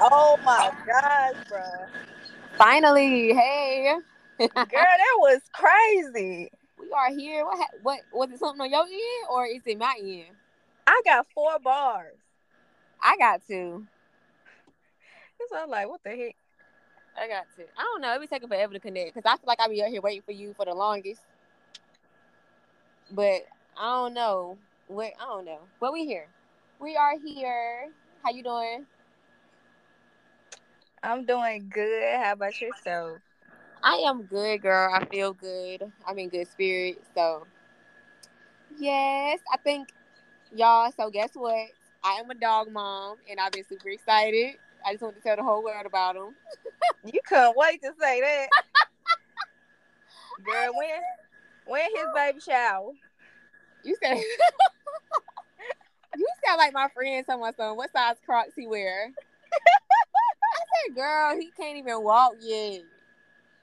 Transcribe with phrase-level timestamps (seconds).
[0.00, 1.62] Oh my gosh, bro.
[2.58, 3.94] Finally, hey.
[4.38, 6.50] Girl, that was crazy.
[6.78, 7.44] We are here.
[7.44, 10.36] What ha- what was it something on your end or is it my end?
[10.86, 12.16] I got four bars.
[13.02, 13.86] I got two.
[15.48, 16.36] So I'm like, what the heck?
[17.18, 17.64] I got two.
[17.78, 18.14] I don't know.
[18.14, 20.22] It be taking forever to connect because I feel like I be out here waiting
[20.22, 21.22] for you for the longest.
[23.10, 23.46] But
[23.78, 24.58] I don't know.
[24.88, 25.60] What I don't know.
[25.80, 26.28] But we here.
[26.80, 27.88] We are here.
[28.22, 28.86] How you doing?
[31.06, 32.16] I'm doing good.
[32.16, 33.18] How about yourself?
[33.82, 34.92] I am good, girl.
[34.92, 35.84] I feel good.
[36.04, 37.00] I'm in good spirit.
[37.14, 37.46] So,
[38.76, 39.90] yes, I think
[40.52, 40.90] y'all.
[40.96, 41.68] So, guess what?
[42.02, 44.56] I am a dog mom, and I've been super excited.
[44.84, 46.34] I just want to tell the whole world about him.
[47.04, 48.48] You couldn't wait to say that.
[50.44, 51.00] Girl, when
[51.66, 52.90] when his baby shower?
[53.84, 54.16] You said
[56.16, 57.24] you sound like my friend.
[57.24, 59.12] Someone, son, what size Crocs he wear?
[60.94, 62.82] Girl, he can't even walk yet.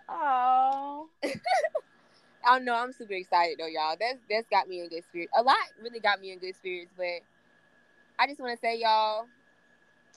[0.09, 1.29] Oh, I
[2.45, 2.75] don't know.
[2.75, 3.95] I'm super excited though, y'all.
[3.99, 5.31] That's that's got me in good spirits.
[5.37, 7.21] A lot really got me in good spirits, but
[8.19, 9.25] I just want to say, y'all,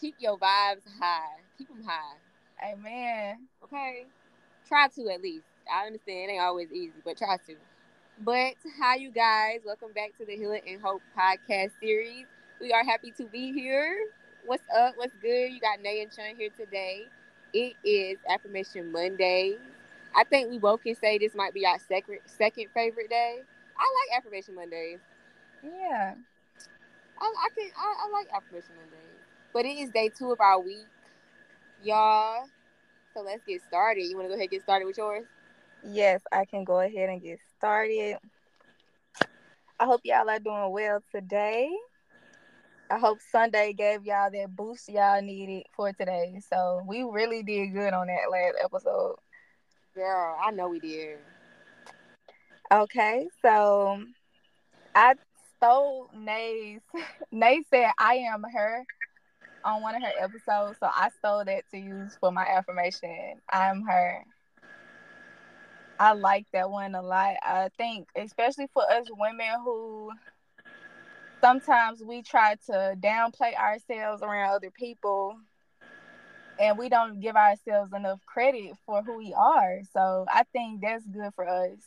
[0.01, 1.41] keep your vibes high.
[1.59, 2.73] Keep them high.
[2.73, 3.47] amen.
[3.65, 4.07] Okay,
[4.69, 5.47] try to at least.
[5.73, 7.55] I understand it ain't always easy, but try to.
[8.21, 9.61] But hi, you guys.
[9.65, 12.27] Welcome back to the Healing and Hope podcast series.
[12.61, 13.97] We are happy to be here.
[14.47, 14.97] What's up?
[14.97, 15.53] What's good?
[15.53, 17.07] You got Nay and Chun here today.
[17.53, 19.57] It is Affirmation Monday.
[20.15, 23.41] I think we both can say this might be our second second favorite day.
[23.77, 25.01] I like Affirmation Mondays.
[25.65, 26.15] Yeah.
[27.21, 29.19] I, I can I, I like Affirmation Mondays.
[29.53, 30.87] But it is day two of our week,
[31.83, 32.47] y'all.
[33.15, 34.03] So let's get started.
[34.03, 35.25] You want to go ahead and get started with yours?
[35.83, 38.19] Yes, I can go ahead and get started.
[39.81, 41.69] I hope y'all are doing well today.
[42.89, 46.41] I hope Sunday gave y'all that boost y'all needed for today.
[46.49, 49.17] So we really did good on that last episode.
[49.95, 51.19] Girl, I know we did.
[52.73, 54.05] Okay, so
[54.95, 55.15] I
[55.57, 56.81] stole Nay's.
[57.33, 58.85] Nay said I am her
[59.65, 63.41] on one of her episodes, so I stole that to use for my affirmation.
[63.51, 64.25] I'm her.
[65.99, 67.37] I like that one a lot.
[67.43, 70.11] I think, especially for us women who
[71.41, 75.37] sometimes we try to downplay ourselves around other people
[76.59, 79.81] and we don't give ourselves enough credit for who we are.
[79.93, 81.79] So I think that's good for us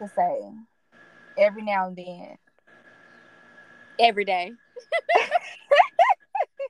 [0.00, 0.40] to say
[1.38, 2.36] every now and then.
[3.98, 4.52] Every day.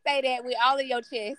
[0.06, 1.10] Say that with all of your chest.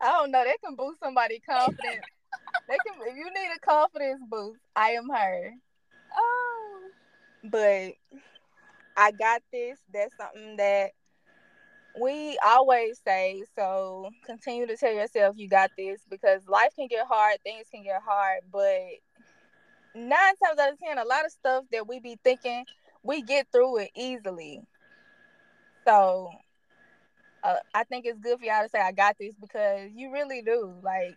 [0.00, 0.44] I don't know.
[0.44, 2.04] That can boost somebody's confidence.
[2.68, 5.52] they can if you need a confidence boost, I am her.
[6.16, 6.80] Oh.
[7.42, 7.94] But
[8.96, 9.78] I got this.
[9.92, 10.92] That's something that
[12.00, 13.44] we always say.
[13.54, 17.82] So continue to tell yourself you got this because life can get hard, things can
[17.82, 18.80] get hard, but
[19.94, 22.64] nine times out of ten, a lot of stuff that we be thinking,
[23.02, 24.62] we get through it easily.
[25.86, 26.30] So
[27.42, 30.42] uh, I think it's good for y'all to say I got this because you really
[30.42, 30.74] do.
[30.82, 31.16] Like,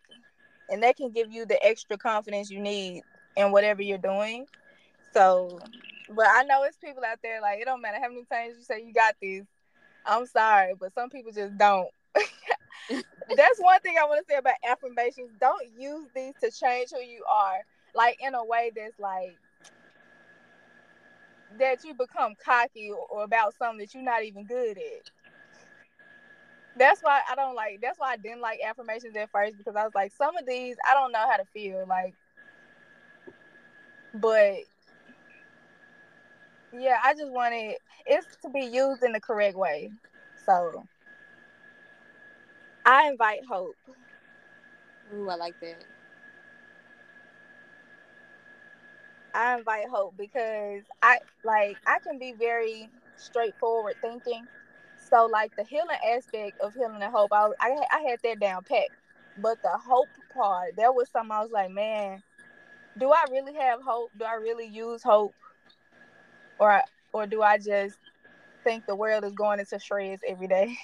[0.69, 3.03] and that can give you the extra confidence you need
[3.35, 4.45] in whatever you're doing.
[5.13, 5.59] So,
[6.09, 8.63] but I know it's people out there like it don't matter how many times you
[8.63, 9.45] say you got this.
[10.05, 11.89] I'm sorry, but some people just don't.
[12.89, 15.29] That's one thing I want to say about affirmations.
[15.39, 17.59] Don't use these to change who you are,
[17.93, 19.37] like in a way that's like
[21.59, 25.09] that you become cocky or, about something that you're not even good at.
[26.77, 27.79] That's why I don't like.
[27.81, 30.75] That's why I didn't like affirmations at first because I was like, some of these
[30.89, 32.15] I don't know how to feel like.
[34.13, 34.57] But
[36.71, 37.75] yeah, I just wanted
[38.05, 39.91] it's to be used in the correct way.
[40.45, 40.85] So
[42.85, 43.77] I invite hope.
[45.13, 45.83] Ooh, I like that.
[49.33, 54.47] I invite hope because I like I can be very straightforward thinking.
[54.97, 58.63] So like the healing aspect of healing and hope, I I I had that down
[58.63, 58.89] pat.
[59.37, 62.23] But the hope part, there was something I was like, man,
[62.97, 64.11] do I really have hope?
[64.17, 65.35] Do I really use hope,
[66.59, 66.81] or
[67.13, 67.97] or do I just
[68.63, 70.77] think the world is going into shreds every day?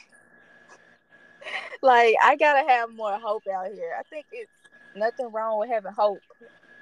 [1.81, 3.95] like I gotta have more hope out here.
[3.97, 4.51] I think it's
[4.95, 6.21] nothing wrong with having hope.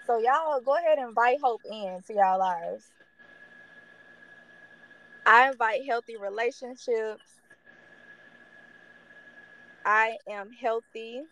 [0.05, 2.91] So y'all go ahead and invite hope in to y'all lives.
[5.25, 7.39] I invite healthy relationships.
[9.85, 11.23] I am healthy.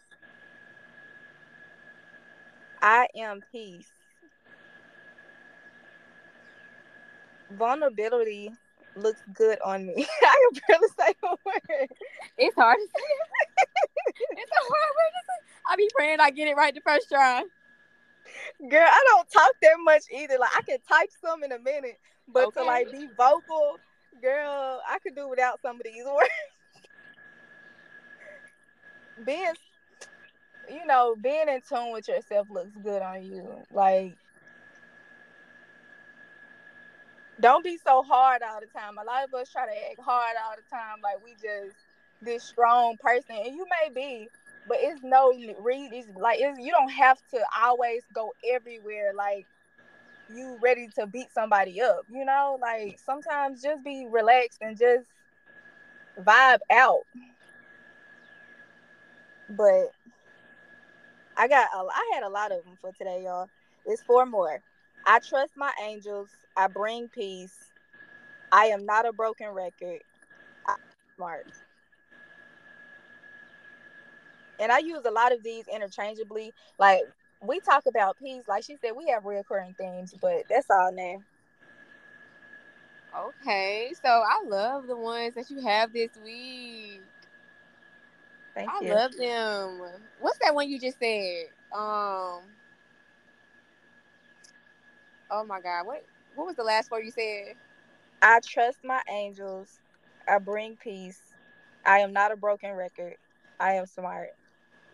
[2.81, 4.00] I am peace.
[7.57, 8.51] Vulnerability
[8.95, 10.05] looks good on me.
[10.21, 11.89] I can barely say a word.
[12.37, 13.03] It's hard to say.
[14.31, 15.39] it's a hard word to say.
[15.69, 17.43] I be praying I get it right the first try.
[18.69, 20.37] Girl, I don't talk that much either.
[20.39, 22.61] Like I can type some in a minute, but Okay.
[22.61, 23.79] to like be vocal,
[24.21, 26.29] girl, I could do without some of these words.
[29.25, 29.53] being,
[30.69, 33.63] you know, being in tune with yourself looks good on you.
[33.71, 34.17] Like,
[37.41, 38.97] don't be so hard all the time.
[38.97, 41.75] A lot of us try to act hard all the time, like we just
[42.21, 44.29] this strong person, and you may be,
[44.67, 45.31] but it's no.
[45.33, 49.13] It's like it's, you don't have to always go everywhere.
[49.15, 49.47] Like
[50.33, 52.57] you ready to beat somebody up, you know?
[52.61, 55.07] Like sometimes just be relaxed and just
[56.19, 57.01] vibe out.
[59.49, 59.91] But
[61.37, 63.49] I got a, I had a lot of them for today, y'all.
[63.85, 64.61] It's four more.
[65.05, 66.29] I trust my angels.
[66.55, 67.71] I bring peace.
[68.51, 70.01] I am not a broken record.
[70.67, 70.75] I'm
[71.17, 71.47] smart.
[74.59, 76.53] And I use a lot of these interchangeably.
[76.77, 77.01] Like
[77.41, 81.23] we talk about peace, like she said, we have reoccurring themes, but that's all now.
[83.17, 87.01] Okay, so I love the ones that you have this week.
[88.53, 88.89] Thank I you.
[88.89, 89.81] love them.
[90.19, 91.47] What's that one you just said?
[91.71, 92.43] Um.
[95.31, 95.87] Oh my God!
[95.87, 96.05] What
[96.35, 97.55] What was the last word you said?
[98.21, 99.79] I trust my angels.
[100.27, 101.21] I bring peace.
[101.85, 103.15] I am not a broken record.
[103.59, 104.29] I am smart.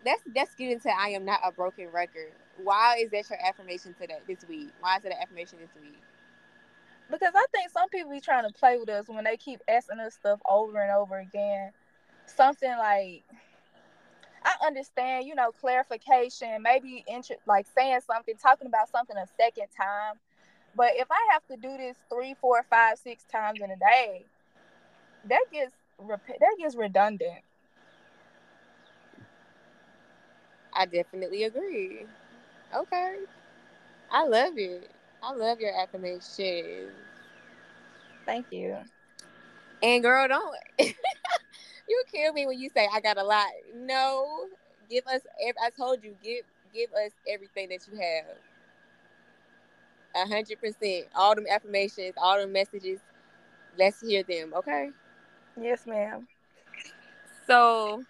[0.04, 2.32] That's that's getting to I am not a broken record.
[2.62, 4.70] Why is that your affirmation today this week?
[4.80, 5.98] Why is it an affirmation this week?
[7.10, 10.00] Because I think some people be trying to play with us when they keep asking
[10.00, 11.72] us stuff over and over again.
[12.26, 13.24] Something like
[14.44, 19.68] I understand, you know, clarification, maybe inter- like saying something, talking about something a second
[19.76, 20.14] time.
[20.74, 24.24] But if I have to do this three, four, five, six times in a day,
[25.24, 27.42] that gets rep- that gets redundant.
[30.72, 32.06] I definitely agree.
[32.74, 33.16] Okay,
[34.10, 34.90] I love it.
[35.22, 36.90] I love your affirmation.
[38.24, 38.76] Thank you.
[39.82, 43.48] And girl, don't you kill me when you say I got a lot.
[43.74, 44.46] No,
[44.90, 45.22] give us.
[45.62, 48.36] I told you, give give us everything that you have.
[50.14, 51.06] A hundred percent.
[51.14, 53.00] All them affirmations, all them messages.
[53.78, 54.52] Let's hear them.
[54.54, 54.90] Okay.
[55.60, 56.26] Yes, ma'am.
[57.46, 58.02] So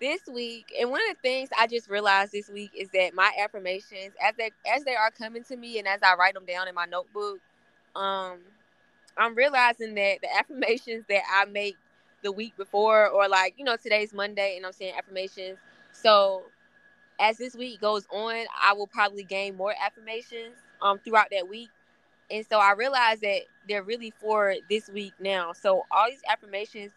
[0.00, 3.30] this week, and one of the things I just realized this week is that my
[3.42, 6.68] affirmations, as they as they are coming to me, and as I write them down
[6.68, 7.38] in my notebook,
[7.94, 8.38] um,
[9.16, 11.76] I'm realizing that the affirmations that I make
[12.22, 15.58] the week before, or like you know today's Monday, and I'm saying affirmations.
[15.92, 16.44] So
[17.20, 21.70] as this week goes on, I will probably gain more affirmations um throughout that week.
[22.30, 25.52] And so I realized that they're really for this week now.
[25.52, 26.92] So all these affirmations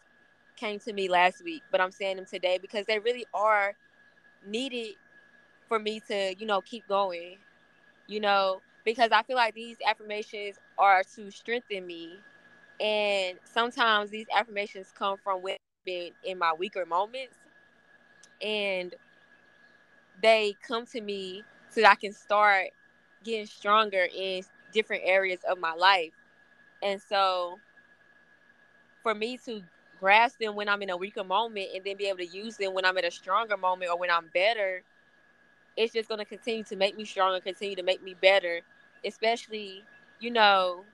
[0.56, 3.74] came to me last week, but I'm saying them today because they really are
[4.46, 4.96] needed
[5.68, 7.38] for me to, you know, keep going.
[8.08, 12.18] You know, because I feel like these affirmations are to strengthen me.
[12.80, 15.42] And sometimes these affirmations come from
[15.84, 17.36] been in my weaker moments.
[18.42, 18.94] And
[20.22, 22.68] they come to me so that I can start
[23.24, 26.12] getting stronger in different areas of my life.
[26.82, 27.58] And so
[29.02, 29.62] for me to
[29.98, 32.74] grasp them when I'm in a weaker moment and then be able to use them
[32.74, 34.82] when I'm in a stronger moment or when I'm better,
[35.76, 38.60] it's just going to continue to make me stronger, continue to make me better,
[39.04, 39.84] especially,
[40.20, 40.84] you know,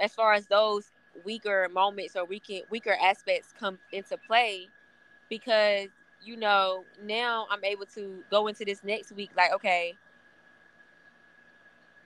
[0.00, 0.90] as far as those
[1.24, 4.68] weaker moments or weaker, weaker aspects come into play
[5.28, 5.88] because,
[6.22, 9.94] you know, now I'm able to go into this next week like, okay,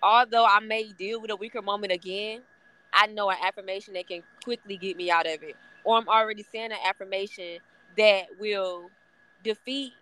[0.02, 2.40] although I may deal with a weaker moment again,
[2.92, 5.56] I know an affirmation that can quickly get me out of it.
[5.84, 7.58] Or I'm already saying an affirmation
[7.96, 8.90] that will
[9.42, 9.92] defeat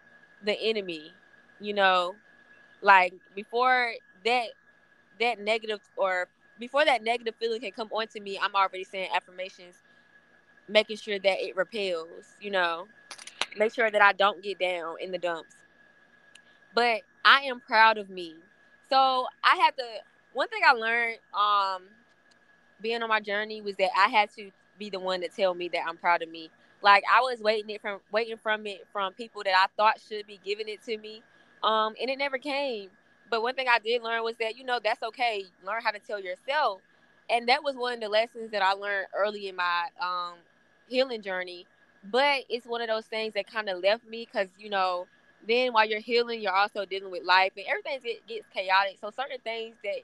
[0.44, 1.12] the enemy,
[1.60, 2.14] you know,
[2.80, 3.92] like before
[4.24, 4.48] that
[5.20, 9.74] that negative or before that negative feeling can come onto me, I'm already saying affirmations,
[10.68, 12.86] making sure that it repels, you know,
[13.58, 15.56] make sure that I don't get down in the dumps.
[16.74, 18.36] But I am proud of me.
[18.88, 19.84] So I had to
[20.32, 21.84] one thing I learned um
[22.80, 25.68] being on my journey was that I had to be the one to tell me
[25.70, 26.50] that I'm proud of me.
[26.82, 30.26] Like I was waiting it from waiting from it from people that I thought should
[30.26, 31.22] be giving it to me.
[31.62, 32.90] Um and it never came.
[33.30, 35.44] But one thing I did learn was that, you know, that's okay.
[35.66, 36.80] Learn how to tell yourself.
[37.30, 40.34] And that was one of the lessons that I learned early in my um
[40.88, 41.66] healing journey.
[42.04, 45.06] But it's one of those things that kind of left me because, you know,
[45.46, 48.98] then while you're healing, you're also dealing with life and everything get, gets chaotic.
[49.00, 50.00] So certain things that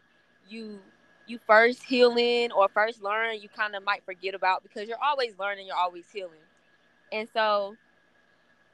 [0.49, 0.81] you
[1.27, 5.03] you first heal in or first learn, you kind of might forget about because you're
[5.03, 6.41] always learning, you're always healing.
[7.13, 7.77] And so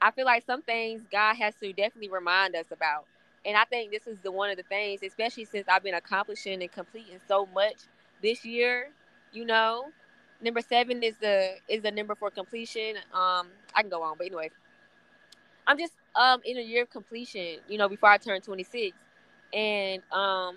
[0.00, 3.06] I feel like some things God has to definitely remind us about.
[3.44, 6.62] And I think this is the one of the things, especially since I've been accomplishing
[6.62, 7.76] and completing so much
[8.22, 8.90] this year,
[9.32, 9.90] you know.
[10.42, 12.96] Number seven is the is the number for completion.
[13.12, 14.50] Um, I can go on, but anyway,
[15.66, 18.96] I'm just um in a year of completion, you know, before I turn 26,
[19.52, 20.56] and um,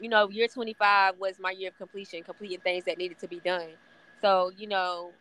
[0.00, 3.40] you know, year 25 was my year of completion, completing things that needed to be
[3.40, 3.68] done.
[4.20, 5.12] So you know,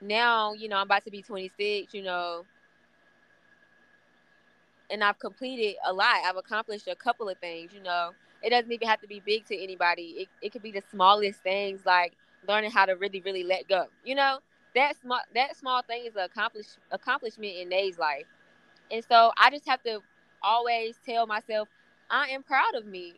[0.00, 2.44] now you know I'm about to be 26, you know,
[4.90, 6.16] and I've completed a lot.
[6.24, 8.12] I've accomplished a couple of things, you know.
[8.42, 10.02] It doesn't even have to be big to anybody.
[10.18, 12.12] It, it could be the smallest things like
[12.48, 13.86] learning how to really, really let go.
[14.04, 14.38] You know,
[14.74, 18.26] that small that small thing is an accomplish accomplishment in Nay's life.
[18.90, 20.00] And so I just have to
[20.42, 21.68] always tell myself,
[22.10, 23.14] I am proud of me.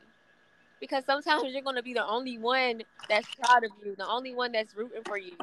[0.80, 4.52] Because sometimes you're gonna be the only one that's proud of you, the only one
[4.52, 5.36] that's rooting for you.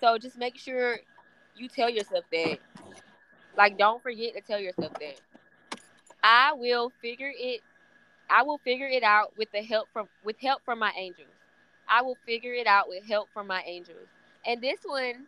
[0.00, 0.98] So just make sure
[1.56, 2.58] you tell yourself that.
[3.56, 5.16] Like don't forget to tell yourself that.
[6.22, 7.62] I will figure it
[8.30, 11.28] I will figure it out with the help from with help from my angels.
[11.88, 14.08] I will figure it out with help from my angels.
[14.46, 15.26] And this one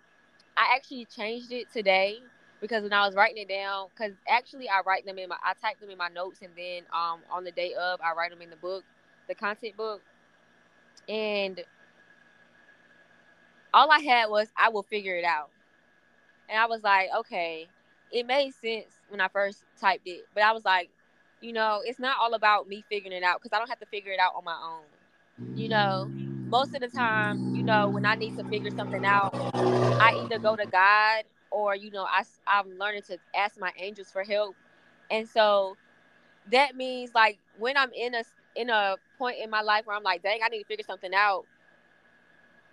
[0.56, 2.18] I actually changed it today
[2.60, 5.54] because when I was writing it down, because actually I write them in my I
[5.54, 8.42] type them in my notes and then um on the day of I write them
[8.42, 8.84] in the book,
[9.28, 10.02] the content book.
[11.08, 11.62] And
[13.72, 15.50] all I had was I will figure it out.
[16.48, 17.68] And I was like, okay,
[18.10, 20.90] it made sense when I first typed it, but I was like,
[21.40, 23.86] you know, it's not all about me figuring it out because I don't have to
[23.86, 25.56] figure it out on my own.
[25.56, 26.10] You know,
[26.50, 29.34] most of the time, you know, when I need to figure something out,
[29.98, 34.10] I either go to God or, you know, I, I'm learning to ask my angels
[34.12, 34.56] for help.
[35.10, 35.76] And so
[36.50, 38.24] that means like when I'm in a
[38.56, 41.14] in a point in my life where I'm like, dang, I need to figure something
[41.14, 41.46] out.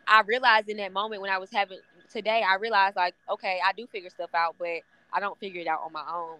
[0.07, 1.79] I realized in that moment when I was having
[2.11, 4.81] today, I realized like, okay, I do figure stuff out, but
[5.13, 6.37] I don't figure it out on my own.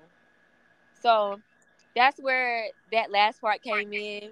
[1.02, 1.40] So
[1.96, 4.32] that's where that last part came in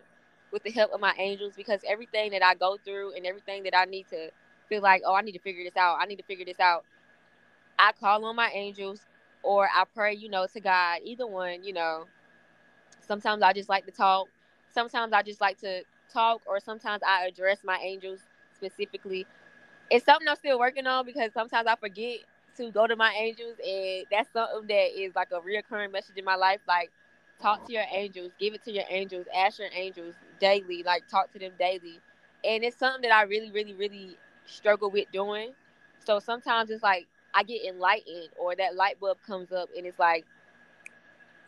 [0.55, 3.75] with the help of my angels because everything that I go through and everything that
[3.77, 4.29] I need to
[4.69, 5.97] feel like, oh, I need to figure this out.
[5.99, 6.85] I need to figure this out.
[7.77, 9.01] I call on my angels
[9.43, 10.99] or I pray, you know, to God.
[11.03, 12.05] Either one, you know.
[13.01, 14.29] Sometimes I just like to talk.
[14.71, 15.83] Sometimes I just like to
[16.13, 18.21] talk or sometimes I address my angels
[18.55, 19.25] specifically.
[19.91, 22.19] It's something I'm still working on because sometimes I forget
[22.55, 26.23] to go to my angels, and that's something that is like a reoccurring message in
[26.23, 26.61] my life.
[26.65, 26.91] Like,
[27.41, 31.31] talk to your angels, give it to your angels, ask your angels daily, like talk
[31.33, 31.99] to them daily.
[32.43, 35.51] And it's something that I really, really, really struggle with doing.
[36.05, 39.99] So sometimes it's like I get enlightened, or that light bulb comes up, and it's
[39.99, 40.25] like,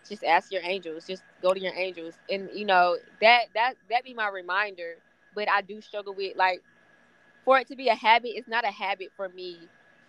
[0.07, 4.03] just ask your angels, just go to your angels, and you know that that that
[4.03, 4.95] be my reminder.
[5.35, 6.61] But I do struggle with like
[7.45, 8.31] for it to be a habit.
[8.35, 9.59] It's not a habit for me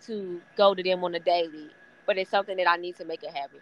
[0.07, 1.69] to go to them on a daily,
[2.05, 3.61] but it's something that I need to make a habit.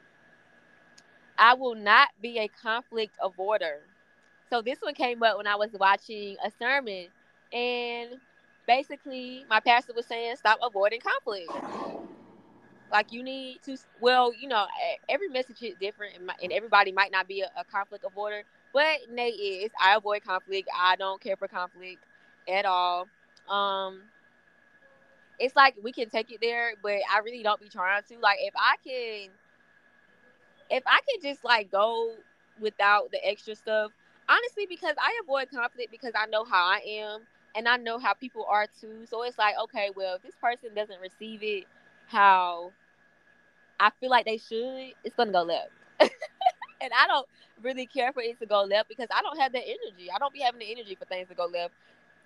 [1.37, 3.77] I will not be a conflict avoider.
[4.49, 7.07] So this one came up when I was watching a sermon,
[7.53, 8.11] and
[8.65, 11.51] basically my pastor was saying stop avoiding conflict.
[12.91, 14.65] Like you need to, well, you know,
[15.09, 19.29] every message is different, and, everybody might not be a, a conflict avoider, but Nay
[19.29, 19.71] is.
[19.79, 20.69] I avoid conflict.
[20.75, 22.03] I don't care for conflict
[22.47, 23.07] at all.
[23.49, 24.03] Um,
[25.39, 28.19] it's like we can take it there, but I really don't be trying to.
[28.19, 29.29] Like if I can
[30.69, 32.13] if I can just like go
[32.59, 33.91] without the extra stuff,
[34.29, 37.21] honestly, because I avoid conflict because I know how I am
[37.55, 39.05] and I know how people are too.
[39.09, 41.65] So it's like, okay, well, if this person doesn't receive it
[42.07, 42.71] how
[43.79, 45.69] I feel like they should, it's gonna go left.
[45.99, 47.27] and I don't
[47.61, 50.09] really care for it to go left because I don't have that energy.
[50.13, 51.73] I don't be having the energy for things to go left.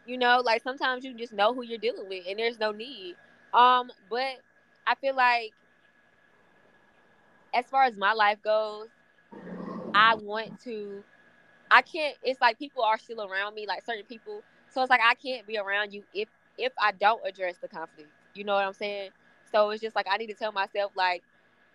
[0.05, 3.15] You know, like sometimes you just know who you're dealing with and there's no need.
[3.53, 4.38] Um, but
[4.88, 5.53] I feel like
[7.53, 8.89] as far as my life goes,
[9.93, 11.03] I want to
[11.72, 14.43] I can't it's like people are still around me, like certain people.
[14.70, 18.10] So it's like I can't be around you if if I don't address the conflict.
[18.36, 19.12] You know what I'm saying?
[19.51, 21.24] So it's just like I need to tell myself like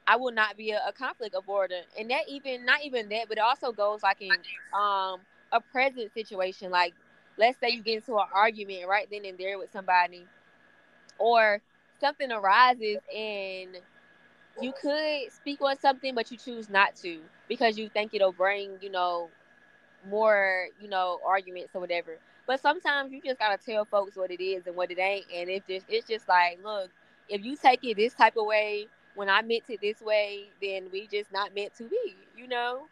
[0.07, 1.83] I will not be a, a conflict avoider.
[1.99, 4.39] And that even not even that, but it also goes like in
[4.73, 5.21] um
[5.53, 6.71] a present situation.
[6.71, 6.95] Like
[7.39, 10.27] let's say you get into an argument right then and there with somebody
[11.19, 11.61] or
[12.01, 13.79] something arises and
[14.61, 18.73] you could speak on something but you choose not to because you think it'll bring
[18.81, 19.29] you know
[20.09, 22.19] more you know arguments or whatever.
[22.47, 25.27] But sometimes you just gotta tell folks what it is and what it ain't.
[25.35, 26.91] And if just it's just like look
[27.29, 28.87] if you take it this type of way
[29.17, 32.83] when i meant it this way then we just not meant to be you know?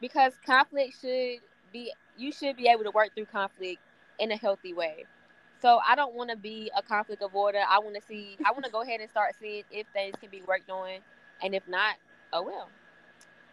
[0.00, 1.38] Because conflict should
[1.72, 3.80] be you should be able to work through conflict
[4.18, 5.06] in a healthy way
[5.60, 7.62] So I don't want to be a conflict avoider.
[7.68, 8.36] I want to see.
[8.44, 10.98] I want to go ahead and start seeing if things can be worked on,
[11.42, 11.96] and if not,
[12.32, 12.68] oh well.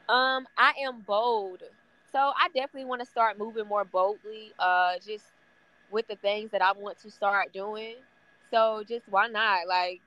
[0.08, 1.64] Um, I am bold,
[2.12, 4.54] so I definitely want to start moving more boldly.
[4.60, 5.26] Uh, just
[5.92, 7.96] with the things that I want to start doing.
[8.52, 9.68] So just why not?
[9.68, 10.02] Like,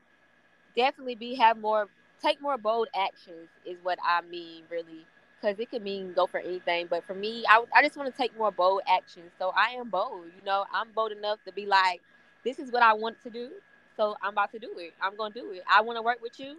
[0.77, 1.89] definitely be have more,
[2.23, 5.07] take more bold actions is what I mean really
[5.41, 6.87] because it could mean go for anything.
[6.89, 9.33] But for me, I, I just want to take more bold actions.
[9.39, 10.27] So I am bold.
[10.37, 12.01] You know, I'm bold enough to be like,
[12.45, 13.51] this is what I want to do.
[13.97, 14.95] So I'm about to do it.
[15.03, 15.65] I'm gonna do it.
[15.71, 16.57] I want to work with you.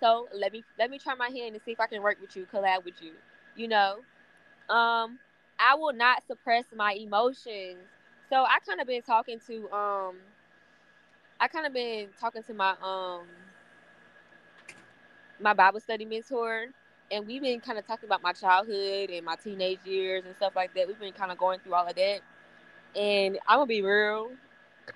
[0.00, 2.36] So let me let me try my hand and see if I can work with
[2.36, 3.12] you, collab with you.
[3.56, 3.98] You know,
[4.68, 5.18] um,
[5.58, 7.78] I will not suppress my emotions.
[8.30, 10.16] So I kind of been talking to um,
[11.40, 13.26] I kind of been talking to my um,
[15.40, 16.66] my Bible study mentor
[17.10, 20.54] and we've been kind of talking about my childhood and my teenage years and stuff
[20.54, 20.86] like that.
[20.86, 22.20] We've been kind of going through all of that.
[22.96, 24.30] And I'm gonna be real.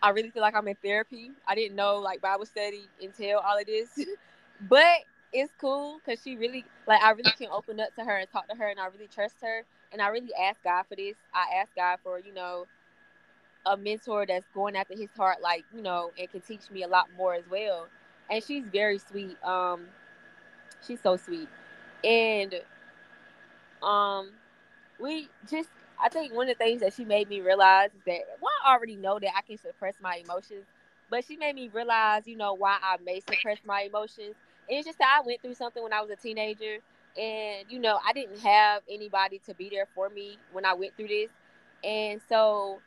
[0.03, 1.31] I really feel like I'm in therapy.
[1.47, 3.89] I didn't know like Bible study entail all of this,
[4.61, 8.31] but it's cool because she really like I really can open up to her and
[8.31, 9.63] talk to her, and I really trust her.
[9.93, 11.15] And I really ask God for this.
[11.33, 12.67] I ask God for you know
[13.67, 16.89] a mentor that's going after His heart, like you know, and can teach me a
[16.89, 17.87] lot more as well.
[18.31, 19.37] And she's very sweet.
[19.45, 19.87] Um,
[20.87, 21.49] she's so sweet
[22.05, 22.55] and
[23.83, 24.31] um
[25.01, 25.69] we just
[26.03, 28.75] I think one of the things that she made me realize is that well, I
[28.75, 30.67] already know that I can suppress my emotions,
[31.11, 34.37] but she made me realize, you know, why I may suppress my emotions.
[34.69, 36.79] And it's just that I went through something when I was a teenager,
[37.19, 40.97] and you know, I didn't have anybody to be there for me when I went
[40.97, 41.31] through this,
[41.85, 42.81] and so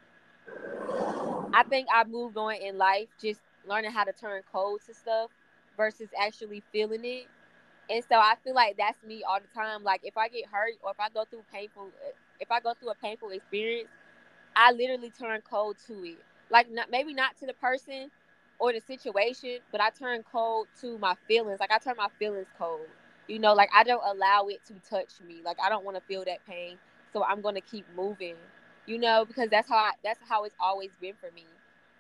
[1.54, 5.32] I think I moved on in life, just learning how to turn cold to stuff
[5.78, 7.28] versus actually feeling it
[7.90, 9.84] and so I feel like that's me all the time.
[9.84, 11.92] Like if I get hurt or if I go through painful,
[12.40, 13.90] if I go through a painful experience,
[14.56, 16.18] I literally turn cold to it.
[16.50, 18.12] Like not maybe not to the person
[18.60, 21.60] or the situation, but I turn cold to my feelings.
[21.60, 22.88] Like I turn my feelings cold.
[23.28, 25.42] You know, like I don't allow it to touch me.
[25.44, 26.78] Like I don't want to feel that pain,
[27.14, 28.36] so I'm gonna keep moving.
[28.86, 31.46] You know, because that's how I, that's how it's always been for me.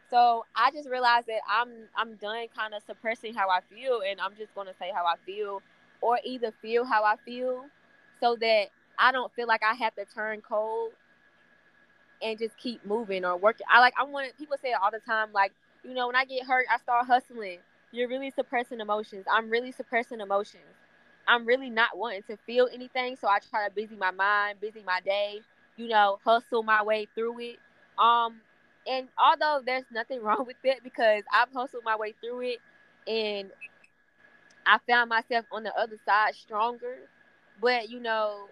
[0.09, 4.19] So I just realized that I'm I'm done kind of suppressing how I feel, and
[4.21, 5.61] I'm just gonna say how I feel
[6.01, 7.65] or either feel how I feel
[8.19, 10.91] so that I don't feel like I have to turn cold
[12.21, 13.65] and just keep moving or working.
[13.71, 16.25] I like I want people say it all the time, like, you know, when I
[16.25, 17.59] get hurt, I start hustling.
[17.91, 19.25] You're really suppressing emotions.
[19.31, 20.63] I'm really suppressing emotions.
[21.27, 24.81] I'm really not wanting to feel anything, so I try to busy my mind, busy
[24.85, 25.41] my day,
[25.75, 27.57] you know, hustle my way through it.
[27.97, 28.41] Um,
[28.87, 32.59] and although there's nothing wrong with it because I've hustled my way through it,
[33.07, 33.51] and
[34.67, 36.97] I found myself on the other side stronger.
[37.61, 38.49] But you know,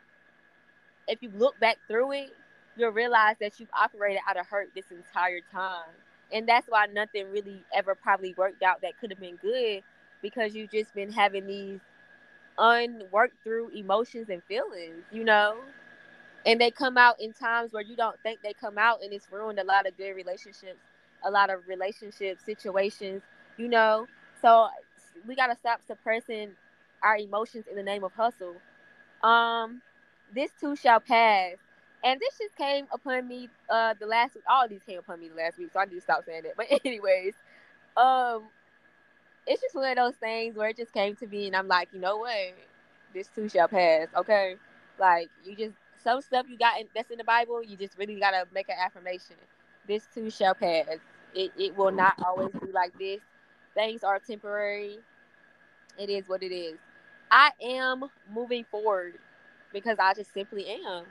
[1.08, 2.30] if you look back through it,
[2.78, 5.90] you'll realize that you've operated out of hurt this entire time.
[6.32, 9.84] And that's why nothing really ever probably worked out that could have been good
[10.22, 11.80] because you've just been having these
[12.58, 15.58] unworked through emotions and feelings, you know?
[16.46, 19.32] And they come out in times where you don't think they come out, and it's
[19.32, 20.80] ruined a lot of good relationships,
[21.24, 23.24] a lot of relationship situations,
[23.58, 24.08] you know?
[24.42, 24.68] So
[25.28, 26.52] we gotta stop suppressing
[27.04, 28.56] our emotions in the name of hustle.
[29.24, 29.82] Um,
[30.34, 31.56] this too shall pass.
[32.04, 34.44] And this just came upon me uh the last week.
[34.50, 36.56] All these came upon me the last week, so I need to stop saying that.
[36.58, 37.34] But anyways,
[37.98, 38.44] um,
[39.48, 41.90] it's just one of those things where it just came to me, and I'm like,
[41.94, 42.54] you know what,
[43.14, 44.08] this too shall pass.
[44.16, 44.56] Okay,
[45.00, 48.20] like you just some stuff you got in, that's in the Bible, you just really
[48.20, 49.36] gotta make an affirmation.
[49.88, 50.86] This too shall pass.
[51.34, 53.22] It it will not always be like this.
[53.76, 55.00] Things are temporary
[55.98, 56.78] it is what it is.
[57.32, 59.16] I am moving forward
[59.74, 61.06] because I just simply am.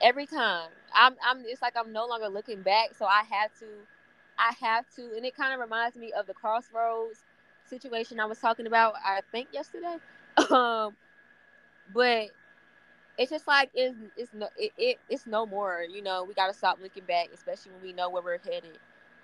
[0.00, 1.42] Every time I'm, I'm.
[1.46, 3.66] It's like I'm no longer looking back, so I have to.
[4.38, 7.20] I have to, and it kind of reminds me of the crossroads
[7.68, 8.94] situation I was talking about.
[9.04, 9.96] I think yesterday,
[10.50, 10.96] um,
[11.94, 12.28] but
[13.18, 15.84] it's just like it's it's no it, it it's no more.
[15.88, 18.78] You know, we got to stop looking back, especially when we know where we're headed.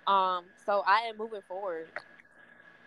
[0.06, 1.88] Um, so I am moving forward.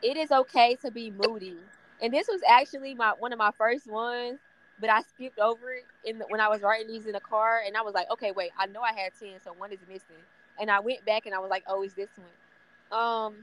[0.03, 1.57] It is okay to be moody
[2.01, 4.39] and this was actually my one of my first ones,
[4.79, 7.61] but I skipped over it in the, when I was writing these in the car,
[7.65, 10.23] and I was like, okay, wait, I know I had ten, so one is missing.
[10.59, 12.99] And I went back and I was like, oh, it's this one.
[13.01, 13.35] Um,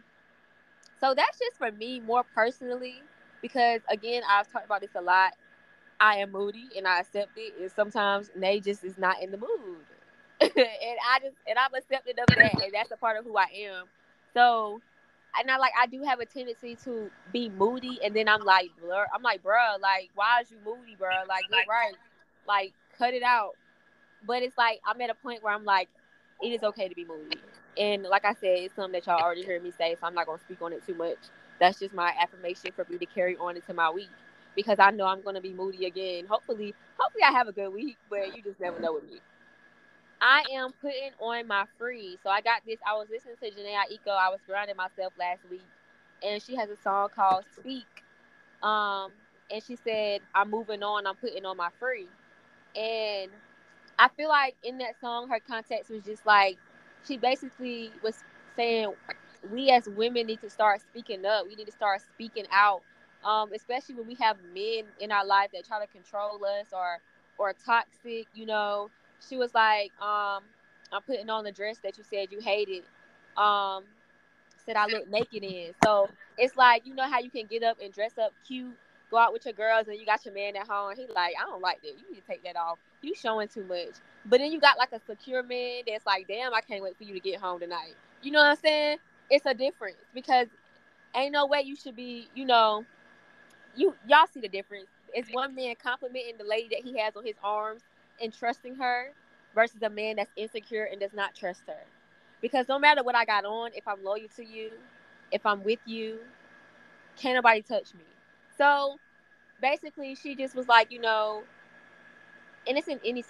[1.00, 3.02] so that's just for me more personally,
[3.42, 5.34] because again, I've talked about this a lot.
[6.00, 9.38] I am moody and I accept it, and sometimes Nay just is not in the
[9.38, 9.84] mood,
[10.40, 13.46] and I just and I'm accepting of that, and that's a part of who I
[13.68, 13.86] am.
[14.34, 14.80] So
[15.38, 18.70] and I like I do have a tendency to be moody, and then I'm like,
[18.80, 19.06] blur.
[19.14, 21.08] I'm like, bro, like, why is you moody, bro?
[21.28, 21.94] Like, you're right,
[22.46, 23.56] like, cut it out.
[24.26, 25.88] But it's like I'm at a point where I'm like,
[26.42, 27.38] it is okay to be moody.
[27.78, 30.26] And like I said, it's something that y'all already heard me say, so I'm not
[30.26, 31.18] gonna speak on it too much.
[31.60, 34.10] That's just my affirmation for me to carry on into my week
[34.56, 36.26] because I know I'm gonna be moody again.
[36.26, 39.20] Hopefully, hopefully I have a good week, but you just never know with me.
[40.20, 42.18] I am putting on my free.
[42.24, 42.78] So I got this.
[42.86, 44.10] I was listening to Jhené Aiko.
[44.12, 45.64] I was grounding myself last week,
[46.24, 47.86] and she has a song called "Speak."
[48.62, 49.12] Um,
[49.50, 51.06] and she said, "I'm moving on.
[51.06, 52.08] I'm putting on my free."
[52.76, 53.30] And
[53.98, 56.58] I feel like in that song, her context was just like
[57.06, 58.24] she basically was
[58.56, 58.94] saying,
[59.52, 61.46] "We as women need to start speaking up.
[61.46, 62.82] We need to start speaking out."
[63.24, 67.00] Um, especially when we have men in our life that try to control us or
[67.38, 68.90] or toxic, you know,
[69.28, 70.42] she was like, um,
[70.92, 72.84] I'm putting on the dress that you said you hated.
[73.36, 73.84] Um,
[74.64, 75.72] said I look naked in.
[75.84, 78.76] So it's like, you know how you can get up and dress up cute,
[79.10, 80.94] go out with your girls, and you got your man at home.
[80.96, 81.88] He like, I don't like that.
[81.88, 82.78] You need to take that off.
[83.02, 83.96] You showing too much.
[84.26, 87.04] But then you got like a secure man that's like, damn, I can't wait for
[87.04, 87.94] you to get home tonight.
[88.22, 88.98] You know what I'm saying?
[89.30, 90.48] It's a difference because
[91.14, 92.84] ain't no way you should be, you know,
[93.76, 94.88] you y'all see the difference.
[95.14, 97.82] It's one man complimenting the lady that he has on his arms
[98.20, 99.12] and trusting her
[99.54, 101.84] versus a man that's insecure and does not trust her.
[102.40, 104.70] Because no matter what I got on, if I'm loyal to you,
[105.30, 106.18] if I'm with you,
[107.16, 108.04] can't nobody touch me.
[108.56, 108.98] So
[109.60, 111.42] basically, she just was like, you know,
[112.66, 113.24] and it's in any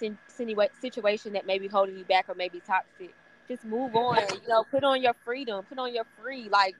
[0.79, 3.13] situation that may be holding you back or maybe toxic.
[3.47, 4.17] Just move on.
[4.43, 6.75] You know, put on your freedom, put on your free, like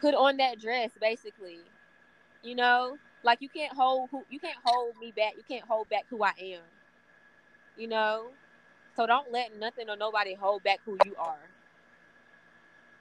[0.00, 1.60] put on that dress, basically.
[2.42, 5.34] You know, like you can't hold who you can't hold me back.
[5.36, 6.62] You can't hold back who I am
[7.78, 8.26] you know?
[8.96, 11.38] So don't let nothing or nobody hold back who you are.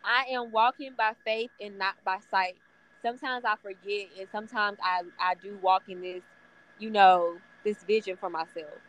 [0.03, 2.55] I am walking by faith and not by sight.
[3.01, 6.23] Sometimes I forget, and sometimes I, I do walk in this,
[6.79, 8.79] you know, this vision for myself.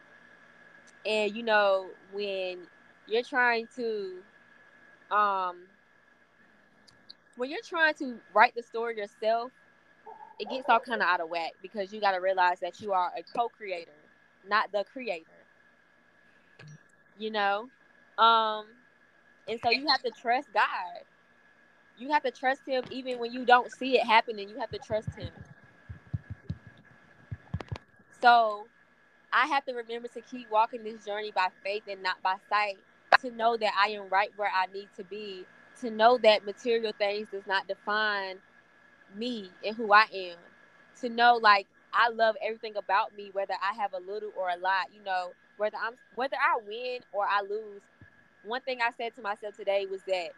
[1.06, 2.58] And, you know, when
[3.06, 4.22] you're trying to,
[5.10, 5.62] um,
[7.36, 9.52] when you're trying to write the story yourself,
[10.38, 12.92] it gets all kind of out of whack because you got to realize that you
[12.92, 13.90] are a co-creator,
[14.48, 15.37] not the creator
[17.18, 17.70] you know?
[18.18, 18.66] Um
[19.48, 21.04] and so you have to trust god.
[21.98, 24.48] You have to trust him even when you don't see it happening.
[24.48, 25.30] You have to trust him.
[28.22, 28.66] So
[29.32, 32.78] i have to remember to keep walking this journey by faith and not by sight
[33.20, 35.44] to know that i am right where i need to be
[35.80, 38.36] to know that material things does not define
[39.16, 40.36] me and who i am
[41.00, 44.56] to know like i love everything about me whether i have a little or a
[44.58, 47.82] lot you know whether I'm whether I win or I lose,
[48.44, 50.30] one thing I said to myself today was that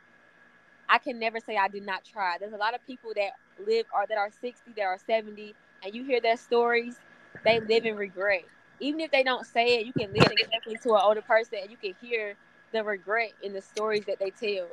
[0.88, 2.36] I can never say I did not try.
[2.38, 3.30] There's a lot of people that
[3.64, 5.54] live or that are 60, that are 70,
[5.84, 6.96] and you hear their stories,
[7.44, 8.44] they live in regret.
[8.80, 10.36] Even if they don't say it, you can listen
[10.82, 12.34] to an older person and you can hear
[12.72, 14.66] the regret in the stories that they tell.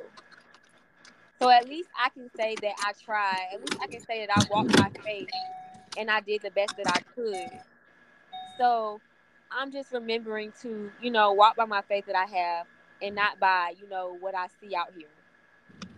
[1.40, 3.48] So at least I can say that I tried.
[3.54, 5.28] At least I can say that I walked my faith
[5.96, 7.60] and I did the best that I could.
[8.58, 9.00] So
[9.50, 12.66] I'm just remembering to, you know, walk by my faith that I have
[13.00, 15.08] and not by, you know, what I see out here.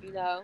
[0.03, 0.43] You know?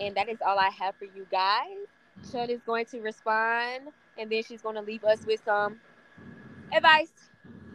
[0.00, 1.86] And that is all I have for you guys.
[2.30, 5.80] Sean is going to respond and then she's going to leave us with some
[6.72, 7.12] advice.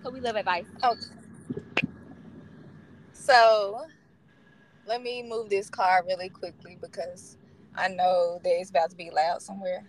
[0.03, 0.65] So we love advice.
[0.83, 0.99] Okay.
[3.13, 3.85] So
[4.85, 7.37] let me move this car really quickly because
[7.75, 9.83] I know that it's about to be loud somewhere.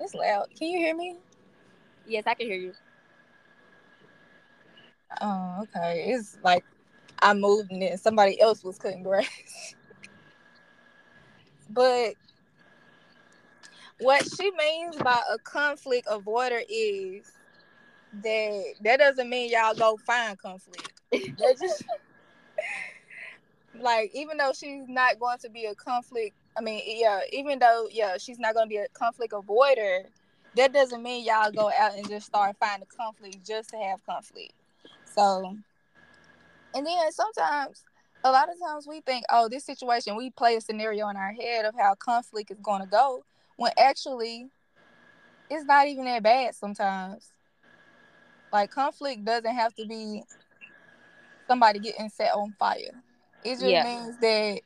[0.00, 0.46] It's loud.
[0.56, 1.16] Can you hear me?
[2.08, 2.72] Yes, I can hear you.
[5.20, 6.06] Oh, okay.
[6.08, 6.64] It's like
[7.20, 9.28] I moved and then somebody else was cutting grass.
[11.70, 12.14] but
[14.00, 17.32] what she means by a conflict avoider is
[18.22, 20.92] that that doesn't mean y'all go find conflict.
[21.12, 21.84] That just
[23.80, 27.88] like even though she's not going to be a conflict, I mean, yeah, even though
[27.90, 30.04] yeah, she's not going to be a conflict avoider,
[30.58, 34.52] that doesn't mean y'all go out and just start finding conflict just to have conflict.
[35.04, 35.56] So,
[36.74, 37.84] and then sometimes,
[38.24, 41.32] a lot of times we think, oh, this situation, we play a scenario in our
[41.32, 43.24] head of how conflict is going to go,
[43.56, 44.48] when actually,
[45.48, 47.30] it's not even that bad sometimes.
[48.52, 50.24] Like, conflict doesn't have to be
[51.46, 53.00] somebody getting set on fire.
[53.44, 53.84] It just yeah.
[53.84, 54.60] means that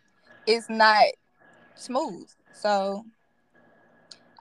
[0.47, 1.05] it's not
[1.75, 2.29] smooth.
[2.55, 3.05] So,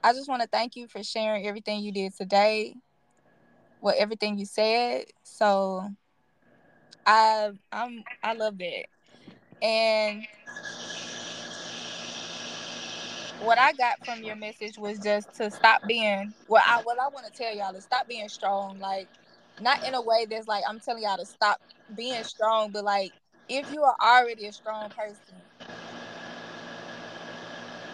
[0.03, 2.75] I just want to thank you for sharing everything you did today,
[3.81, 5.05] with everything you said.
[5.23, 5.89] So
[7.05, 8.85] I I'm I love that.
[9.61, 10.25] And
[13.41, 17.07] what I got from your message was just to stop being well I what I
[17.07, 19.07] want to tell y'all is stop being strong like
[19.59, 21.59] not in a way that's like I'm telling y'all to stop
[21.95, 23.13] being strong but like
[23.51, 25.35] if you are already a strong person,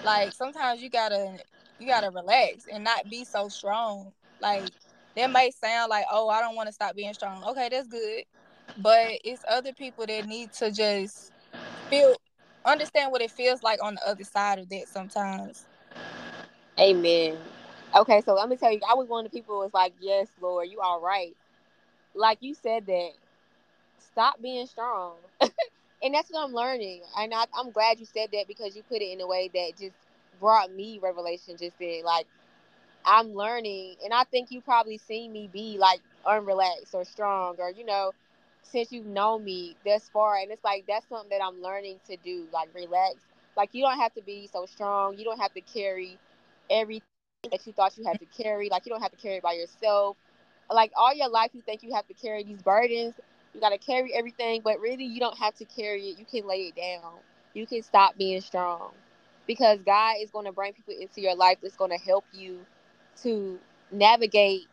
[0.06, 1.39] like sometimes you gotta
[1.80, 4.12] you gotta relax and not be so strong.
[4.42, 4.72] Like
[5.16, 7.44] that may sound like, oh, I don't want to stop being strong.
[7.44, 8.24] Okay, that's good.
[8.78, 11.32] But it's other people that need to just
[11.90, 12.16] feel
[12.66, 15.66] understand what it feels like on the other side of that sometimes.
[16.80, 17.38] Amen.
[17.96, 19.94] Okay, so let me tell you, I was one of the people who was like,
[20.00, 21.36] Yes, Lord, you are right.
[22.13, 23.12] Like you said that.
[24.00, 25.13] Stop being strong.
[25.42, 27.02] and that's what I'm learning.
[27.18, 29.78] And I, I'm glad you said that because you put it in a way that
[29.80, 29.96] just
[30.39, 32.04] brought me revelation just then.
[32.04, 32.28] Like
[33.06, 37.71] I'm learning and I think you probably seen me be like unrelaxed or strong or,
[37.71, 38.12] you know,
[38.63, 40.38] since you've known me this far.
[40.38, 43.15] And it's like that's something that I'm learning to do, like relax.
[43.56, 45.17] Like you don't have to be so strong.
[45.17, 46.17] You don't have to carry
[46.69, 47.41] everything that you
[47.73, 48.69] thought you had to carry.
[48.69, 50.17] Like you don't have to carry it by yourself.
[50.71, 53.15] Like all your life you think you have to carry these burdens.
[53.54, 56.19] You gotta carry everything, but really you don't have to carry it.
[56.19, 57.13] You can lay it down.
[57.54, 58.91] You can stop being strong.
[59.48, 62.60] Because God is gonna bring people into your life that's gonna help you
[63.24, 63.60] to
[63.92, 64.68] navigate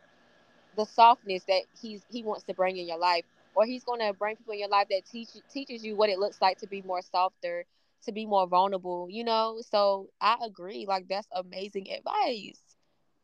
[0.75, 3.23] the softness that he's he wants to bring in your life.
[3.55, 6.19] Or he's going to bring people in your life that teach teaches you what it
[6.19, 7.65] looks like to be more softer
[8.03, 9.61] to be more vulnerable you know?
[9.71, 10.85] So i agree.
[10.87, 12.59] Like that's amazing advice.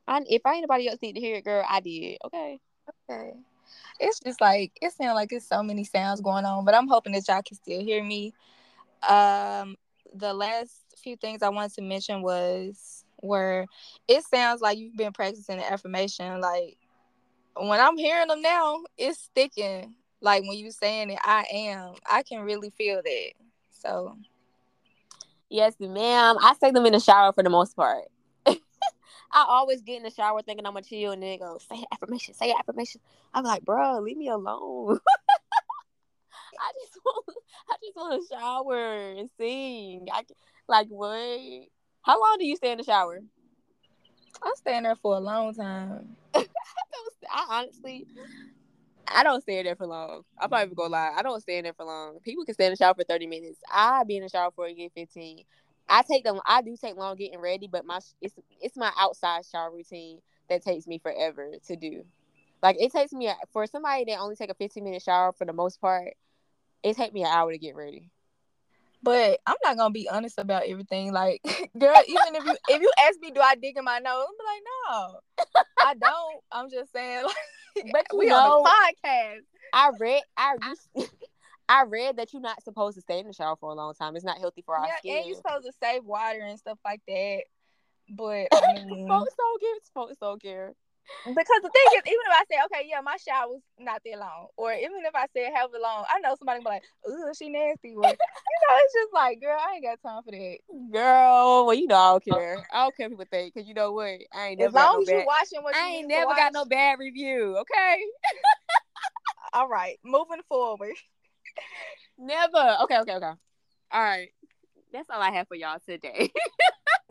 [0.08, 2.18] I, if anybody else need to hear it girl i did.
[2.26, 2.60] Okay.
[3.10, 3.34] Okay.
[4.00, 7.14] It's just like it sounds like it's so many sounds going on but i'm hoping
[7.14, 8.34] that y'all can still hear me.
[9.08, 9.76] Um
[10.14, 13.66] the last few things i wanted to mention was where
[14.08, 16.78] it sounds like you've been practicing the affirmation like
[17.56, 19.96] when i'm hearing them now it's sticking.
[20.24, 21.96] Like when you saying it i am.
[22.10, 23.32] I can really feel that.
[23.72, 24.18] So
[25.50, 26.38] yes ma'am.
[26.42, 28.06] I say them in the shower for the most part.
[28.46, 32.34] I always get in the shower thinking I'm gonna chill, and then go say affirmation,
[32.34, 33.02] say affirmation.
[33.34, 35.00] I'm like, bro, leave me alone.
[36.60, 37.26] I just want,
[37.70, 40.08] I just want to shower and sing.
[40.12, 40.24] I
[40.68, 41.68] like what?
[42.04, 43.20] How long do you stay in the shower?
[44.44, 46.16] I'm staying there for a long time.
[46.36, 48.08] I honestly,
[49.08, 50.24] I don't stay in there for long.
[50.40, 51.14] I'm not even gonna lie.
[51.16, 52.20] I don't stay in there for long.
[52.24, 53.60] People can stay in the shower for 30 minutes.
[53.72, 55.44] I be in the shower for a good 15.
[55.90, 56.40] I take them.
[56.46, 60.64] I do take long getting ready, but my it's it's my outside shower routine that
[60.64, 62.04] takes me forever to do.
[62.64, 65.54] Like it takes me for somebody that only take a 15 minute shower for the
[65.54, 66.14] most part.
[66.84, 68.10] It take me an hour to get ready.
[69.04, 71.12] But I'm not gonna be honest about everything.
[71.12, 71.42] Like,
[71.78, 74.26] girl, even if you if you ask me, do I dig in my nose?
[74.30, 74.64] I'm like,
[75.48, 76.44] no, I don't.
[76.52, 77.26] I'm just saying,
[77.76, 79.42] like, but we know, on a podcast.
[79.74, 80.90] I read, I just,
[81.70, 84.16] I read that you're not supposed to stay in the shower for a long time.
[84.16, 85.18] It's not healthy for our yeah, skin.
[85.18, 87.44] and you're supposed to save water and stuff like that.
[88.10, 90.74] But I mean, folks don't give, folks don't care.
[91.26, 94.20] Because the thing is, even if I say, okay, yeah, my shower was not that
[94.20, 97.50] long, or even if I say however long, I know somebody be like, "Ooh, she
[97.50, 100.58] nasty," or you know, it's just like, girl, I ain't got time for that.
[100.92, 102.68] Girl, well, you know, I don't care.
[102.74, 104.70] I don't care what people think, cause you know what, I ain't never.
[104.70, 106.38] As long no as bad, you watching what I ain't never watch.
[106.38, 107.58] got no bad review.
[107.58, 108.02] Okay.
[109.54, 110.96] All right, moving forward.
[112.18, 112.78] never.
[112.84, 113.34] Okay, okay, okay.
[113.92, 114.30] All right.
[114.94, 116.32] That's all I have for y'all today.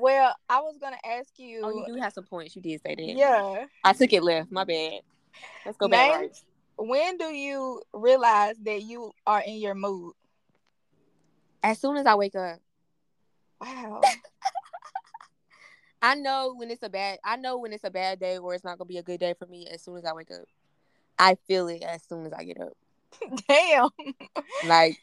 [0.01, 1.61] Well, I was gonna ask oh, you.
[1.63, 2.57] oh, you do have some points.
[2.57, 3.03] You did say that.
[3.03, 3.67] Yeah.
[3.85, 4.51] I took it left.
[4.51, 5.01] My bad.
[5.65, 6.37] Let's go back right.
[6.77, 10.15] When do you realize that you are in your mood?
[11.63, 12.59] As soon as I wake up,
[13.61, 14.01] Wow.
[16.03, 17.19] I know when it's a bad.
[17.25, 19.35] I know when it's a bad day or it's not gonna be a good day
[19.39, 19.69] for me.
[19.71, 20.47] As soon as I wake up,
[21.19, 22.73] I feel it as soon as I get up.
[23.49, 23.91] Damn.
[24.67, 24.97] Like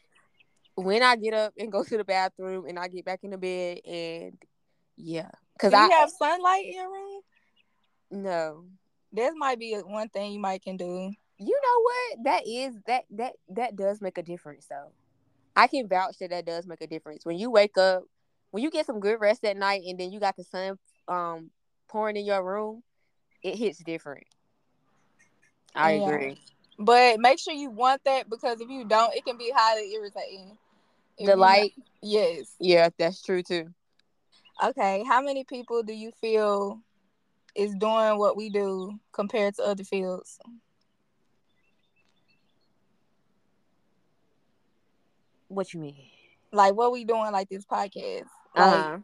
[0.74, 3.38] when I get up and go to the bathroom and I get back in the
[3.38, 4.38] bed and
[4.98, 7.22] yeah, because I have sunlight in your room?
[8.12, 8.66] no.
[9.12, 11.12] this might be one thing you might can do.
[11.40, 12.24] You know what?
[12.24, 14.92] That is that that that does make a difference though.
[15.56, 17.26] I can vouch that that does make a difference.
[17.26, 18.04] When you wake up,
[18.52, 21.52] when you get some good rest at night, and then you got the sun um
[21.88, 22.84] pouring in your room,
[23.44, 24.26] it hits different.
[25.76, 26.08] I Yeah.
[26.08, 26.42] agree.
[26.80, 30.58] But make sure you want that because if you don't, it can be highly irritating.
[31.18, 32.56] If The light, not- yes.
[32.60, 33.74] yeah, that's true too.
[34.64, 35.04] Okay.
[35.08, 36.82] How many people do you feel
[37.56, 40.40] is doing what we do compared to other fields?
[45.48, 45.96] What you mean?
[46.52, 48.26] Like what we doing like this podcast.
[48.56, 48.98] Like huh.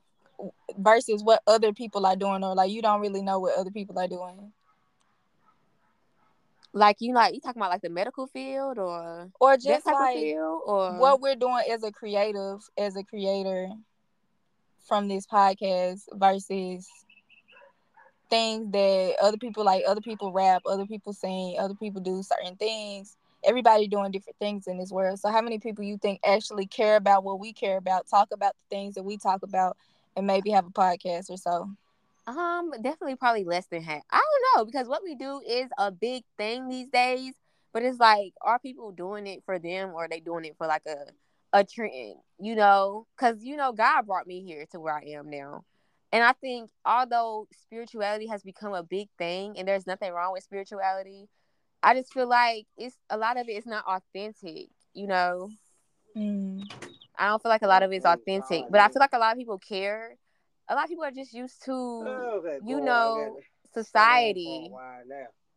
[0.77, 3.97] versus what other people are doing or like you don't really know what other people
[3.99, 4.51] are doing.
[6.75, 10.61] Like you like you talking about like the medical field or Or just like field
[10.65, 13.69] or what we're doing as a creative, as a creator
[14.83, 16.89] from this podcast versus
[18.29, 22.55] things that other people like other people rap, other people sing, other people do certain
[22.55, 23.17] things.
[23.45, 25.19] everybody doing different things in this world.
[25.19, 28.53] So how many people you think actually care about what we care about, talk about
[28.53, 29.77] the things that we talk about,
[30.15, 31.69] and maybe have a podcast or so?
[32.25, 34.03] Um, definitely probably less than half.
[34.11, 37.33] I don't know because what we do is a big thing these days.
[37.73, 40.83] But it's like, are people doing it for them or they doing it for like
[40.87, 41.07] a
[41.53, 42.15] a trend?
[42.39, 45.63] You know, because you know God brought me here to where I am now.
[46.11, 50.43] And I think although spirituality has become a big thing and there's nothing wrong with
[50.43, 51.27] spirituality,
[51.81, 55.49] I just feel like it's a lot of it is not authentic, you know.
[56.15, 56.63] Mm.
[57.17, 59.17] I don't feel like a lot of it is authentic, but I feel like a
[59.17, 60.15] lot of people care.
[60.69, 61.71] A lot of people are just used to,
[62.65, 63.37] you know,
[63.73, 64.69] society.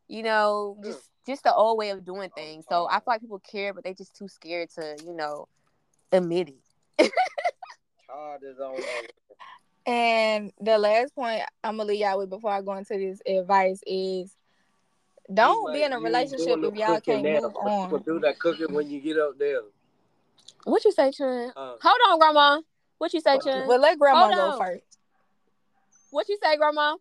[0.09, 2.65] You know, just just the old way of doing things.
[2.69, 5.49] So I feel like people care, but they just too scared to, you know,
[6.13, 7.13] admit it.
[9.87, 13.81] and the last point I'm gonna leave y'all with before I go into this advice
[13.87, 14.35] is
[15.33, 17.41] don't like, be in a relationship if y'all can't now.
[17.41, 18.03] move on.
[18.05, 19.61] Do that cooking when you get up there.
[20.65, 21.53] What you say, Chun?
[21.57, 22.61] Uh, Hold on, Grandma.
[22.99, 23.67] What you say, Chun?
[23.67, 24.99] Well, let Grandma go first.
[26.11, 26.97] What you say, Grandma?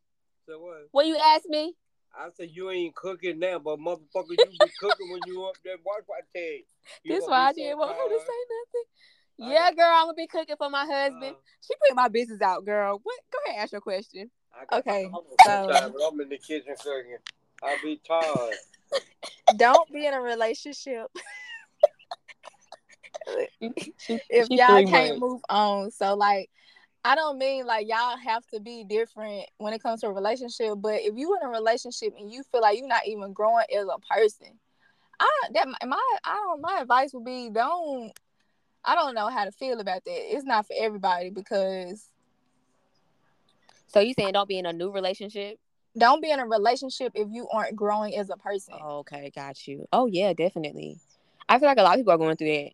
[0.47, 0.87] So what?
[0.91, 1.75] What you ask me?
[2.17, 5.75] I said you ain't cooking now, but motherfucker, you be cooking when you up there.
[5.85, 6.63] Watch what I tell you.
[7.05, 9.53] This why I didn't want her to say nothing.
[9.53, 11.35] Yeah, girl, I'm gonna be cooking for my husband.
[11.35, 12.99] Uh, she put my business out, girl.
[13.03, 13.19] What?
[13.31, 14.31] Go ahead, ask your question.
[14.71, 17.17] Okay, so I'm in the kitchen cooking.
[17.61, 18.55] I'll be tired.
[19.57, 21.07] Don't be in a relationship
[23.59, 25.91] if y'all can't move on.
[25.91, 26.49] So like
[27.05, 30.73] I don't mean like y'all have to be different when it comes to a relationship,
[30.77, 33.85] but if you in a relationship and you feel like you're not even growing as
[33.85, 34.57] a person,
[35.19, 38.11] I that my I don't my advice would be don't
[38.83, 40.35] I don't know how to feel about that.
[40.35, 42.09] It's not for everybody because
[43.85, 45.59] So you saying don't be in a new relationship?
[45.95, 48.73] Don't be in a relationship if you aren't growing as a person.
[48.81, 49.85] Oh, okay, got you.
[49.93, 50.97] Oh yeah, definitely.
[51.47, 52.71] I feel like a lot of people are going through that.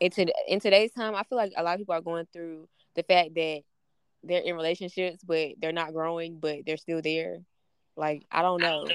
[0.00, 2.68] In, to, in today's time, I feel like a lot of people are going through
[2.94, 3.62] the fact that
[4.24, 7.40] they're in relationships but they're not growing but they're still there.
[7.96, 8.88] Like i don't know.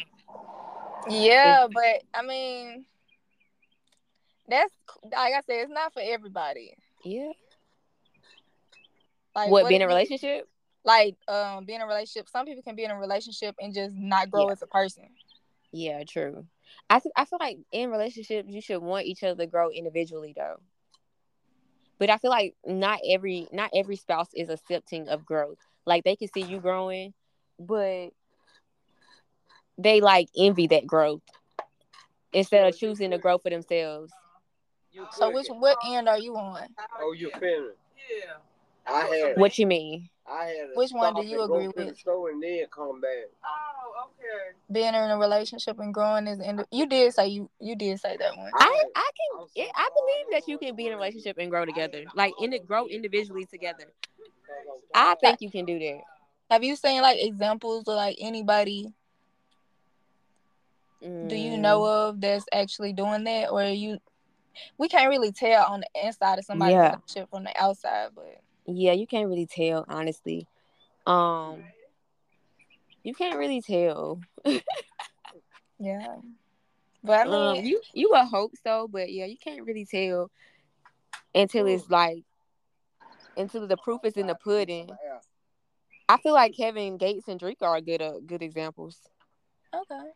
[1.09, 2.85] Yeah it's, but i mean
[4.47, 6.75] that's like i said it's not for everybody.
[7.03, 7.31] Yeah.
[9.35, 10.47] Like what, what being in a relationship?
[10.85, 13.95] Like um being in a relationship some people can be in a relationship and just
[13.95, 14.53] not grow yeah.
[14.53, 15.09] as a person.
[15.71, 16.45] Yeah true.
[16.89, 20.33] I, th- I feel like in relationships you should want each other to grow individually
[20.35, 20.59] though
[21.99, 25.57] but I feel like not every not every spouse is accepting of growth.
[25.85, 27.13] Like they can see you growing,
[27.59, 28.09] but
[29.77, 31.21] they like envy that growth
[32.33, 34.11] instead of choosing to grow for themselves.
[35.11, 36.67] So which what end are you on?
[36.99, 37.73] Oh, you're feeling?
[38.09, 38.33] Yeah.
[38.87, 39.37] I had.
[39.37, 40.09] What you mean?
[40.27, 40.69] I had.
[40.75, 41.75] Which one do you agree with?
[41.75, 43.29] The store and then come back.
[43.43, 44.55] Oh, okay.
[44.71, 46.63] Being in a relationship and growing is in.
[46.71, 48.51] You did say you you did say that one.
[48.55, 51.65] I I can yeah, I believe that you can be in a relationship and grow
[51.65, 53.85] together, like in it grow individually together.
[54.93, 56.01] I think you can do that.
[56.49, 58.93] Have you seen like examples of like anybody?
[61.03, 61.27] Mm.
[61.27, 62.09] Do you know mm.
[62.09, 63.97] of that's actually doing that, or you?
[64.77, 66.89] We can't really tell on the inside of somebody's yeah.
[66.89, 70.47] relationship from the outside, but yeah, you can't really tell, honestly.
[71.05, 71.63] Um,
[73.03, 74.21] you can't really tell.
[75.79, 76.15] yeah,
[77.03, 80.31] but I mean, um, you you would hope so, but yeah, you can't really tell
[81.35, 82.23] until it's like
[83.35, 84.89] until the proof is in the pudding.
[86.09, 88.99] I feel like Kevin Gates and Dreka are good uh, good examples.
[89.73, 90.09] Okay.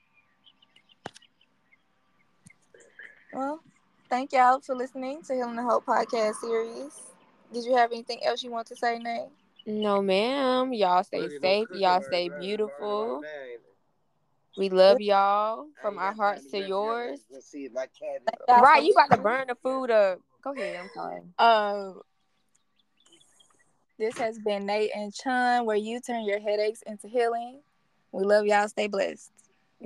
[3.33, 3.61] Well,
[4.09, 7.06] thank y'all for listening to Healing the Hope podcast series.
[7.53, 9.27] Did you have anything else you want to say, Nay?
[9.65, 10.73] No, ma'am.
[10.73, 11.67] Y'all stay safe.
[11.73, 13.23] Y'all stay beautiful.
[14.57, 17.19] We love y'all from our hearts to yours.
[18.49, 20.19] Right, you got to burn the food up.
[20.41, 20.77] Go ahead.
[20.79, 21.21] I'm sorry.
[21.37, 22.01] Um,
[23.99, 27.59] this has been Nay and Chun, where you turn your headaches into healing.
[28.11, 28.67] We love y'all.
[28.67, 29.31] Stay blessed.